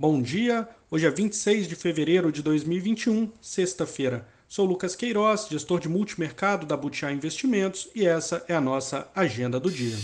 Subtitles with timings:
[0.00, 4.26] Bom dia, hoje é 26 de fevereiro de 2021, sexta-feira.
[4.48, 9.60] Sou Lucas Queiroz, gestor de multimercado da Butiá Investimentos e essa é a nossa agenda
[9.60, 9.94] do dia.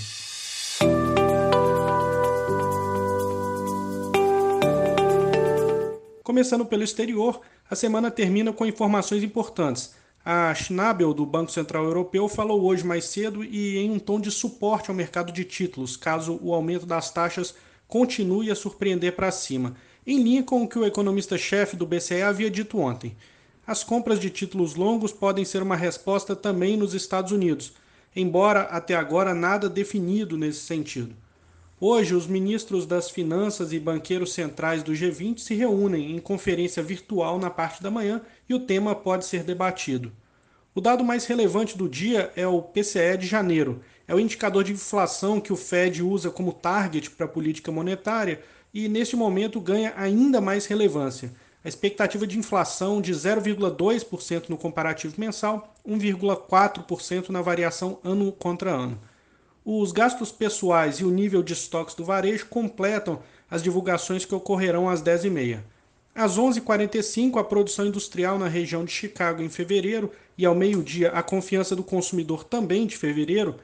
[6.23, 7.41] Começando pelo exterior,
[7.71, 9.95] a semana termina com informações importantes.
[10.23, 14.31] A Schnabel, do Banco Central Europeu, falou hoje mais cedo e em um tom de
[14.31, 17.55] suporte ao mercado de títulos, caso o aumento das taxas
[17.89, 19.75] continue a surpreender para cima,
[20.07, 23.17] em linha com o que o economista-chefe do BCE havia dito ontem.
[23.67, 27.73] As compras de títulos longos podem ser uma resposta também nos Estados Unidos,
[28.15, 31.15] embora até agora nada definido nesse sentido.
[31.79, 37.39] Hoje, os ministros das Finanças e banqueiros centrais do G20 se reúnem em conferência virtual
[37.39, 40.11] na parte da manhã e o tema pode ser debatido.
[40.75, 43.83] O dado mais relevante do dia é o PCE de janeiro.
[44.09, 48.41] É o indicador de inflação que o Fed usa como target para a política monetária
[48.73, 51.33] e, neste momento, ganha ainda mais relevância.
[51.65, 59.01] A expectativa de inflação de 0,2% no comparativo mensal, 1,4% na variação ano contra ano.
[59.65, 63.19] Os gastos pessoais e o nível de estoques do varejo completam
[63.51, 65.59] as divulgações que ocorrerão às 10h30.
[66.15, 71.23] Às 11h45, a produção industrial na região de Chicago em fevereiro e ao meio-dia a
[71.23, 73.57] confiança do consumidor também de fevereiro,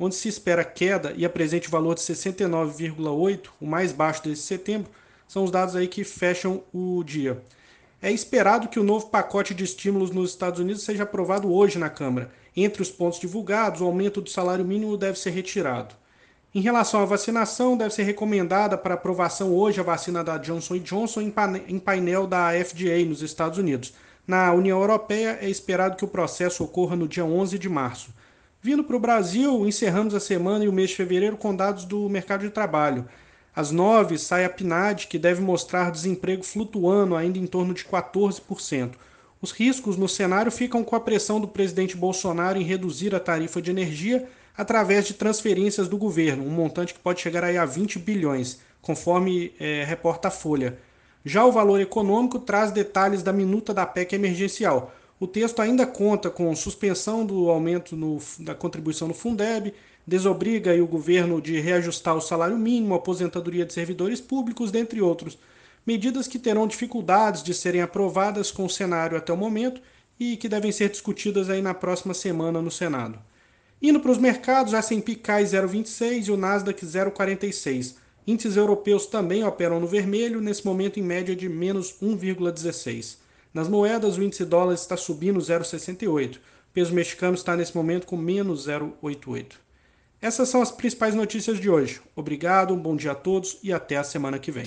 [0.00, 4.90] onde se espera queda e apresente valor de 69,8, o mais baixo desse setembro,
[5.28, 7.40] são os dados aí que fecham o dia.
[8.00, 11.90] É esperado que o novo pacote de estímulos nos Estados Unidos seja aprovado hoje na
[11.90, 12.32] Câmara.
[12.56, 15.94] Entre os pontos divulgados, o aumento do salário mínimo deve ser retirado.
[16.54, 21.30] Em relação à vacinação, deve ser recomendada para aprovação hoje a vacina da Johnson Johnson
[21.68, 23.92] em painel da FDA nos Estados Unidos.
[24.26, 28.10] Na União Europeia, é esperado que o processo ocorra no dia 11 de março.
[28.62, 32.10] Vindo para o Brasil, encerramos a semana e o mês de fevereiro com dados do
[32.10, 33.08] mercado de trabalho.
[33.56, 38.90] Às 9 sai a PNAD, que deve mostrar desemprego flutuando ainda em torno de 14%.
[39.40, 43.62] Os riscos no cenário ficam com a pressão do presidente Bolsonaro em reduzir a tarifa
[43.62, 47.98] de energia através de transferências do governo, um montante que pode chegar aí a 20
[47.98, 50.78] bilhões, conforme é, reporta a Folha.
[51.24, 54.92] Já o valor econômico traz detalhes da minuta da PEC emergencial.
[55.20, 59.74] O texto ainda conta com suspensão do aumento no, da contribuição no Fundeb,
[60.06, 65.36] desobriga o governo de reajustar o salário mínimo, a aposentadoria de servidores públicos, dentre outros.
[65.86, 69.82] Medidas que terão dificuldades de serem aprovadas com o cenário até o momento
[70.18, 73.18] e que devem ser discutidas aí na próxima semana no Senado.
[73.82, 77.96] Indo para os mercados, a S&P cai 0,26 e o Nasdaq 0,46.
[78.26, 83.18] Índices europeus também operam no vermelho, nesse momento em média de menos 1,16.
[83.52, 86.36] Nas moedas, o índice dólar está subindo 0,68.
[86.36, 86.40] O
[86.72, 89.54] peso mexicano está nesse momento com menos 0,88.
[90.22, 92.00] Essas são as principais notícias de hoje.
[92.14, 94.66] Obrigado, um bom dia a todos e até a semana que vem.